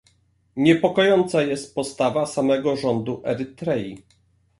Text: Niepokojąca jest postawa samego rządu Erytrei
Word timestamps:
Niepokojąca 0.55 1.41
jest 1.41 1.75
postawa 1.75 2.25
samego 2.25 2.75
rządu 2.75 3.21
Erytrei 3.25 4.03